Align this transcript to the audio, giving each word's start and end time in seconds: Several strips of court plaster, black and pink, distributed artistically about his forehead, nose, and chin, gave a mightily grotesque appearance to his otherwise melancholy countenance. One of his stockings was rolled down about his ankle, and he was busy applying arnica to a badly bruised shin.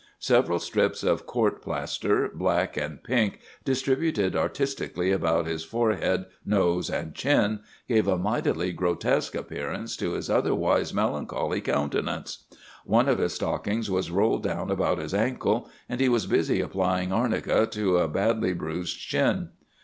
Several 0.17 0.57
strips 0.57 1.03
of 1.03 1.27
court 1.27 1.61
plaster, 1.61 2.27
black 2.33 2.75
and 2.75 3.03
pink, 3.03 3.37
distributed 3.63 4.35
artistically 4.35 5.11
about 5.11 5.45
his 5.45 5.63
forehead, 5.63 6.25
nose, 6.43 6.89
and 6.89 7.13
chin, 7.13 7.59
gave 7.87 8.07
a 8.07 8.17
mightily 8.17 8.71
grotesque 8.73 9.35
appearance 9.35 9.95
to 9.97 10.13
his 10.13 10.27
otherwise 10.27 10.91
melancholy 10.91 11.61
countenance. 11.61 12.45
One 12.83 13.07
of 13.07 13.19
his 13.19 13.33
stockings 13.35 13.91
was 13.91 14.09
rolled 14.09 14.41
down 14.41 14.71
about 14.71 14.97
his 14.97 15.13
ankle, 15.13 15.69
and 15.87 16.01
he 16.01 16.09
was 16.09 16.25
busy 16.25 16.61
applying 16.61 17.13
arnica 17.13 17.67
to 17.67 17.99
a 17.99 18.07
badly 18.07 18.53
bruised 18.53 18.97
shin. 18.97 19.49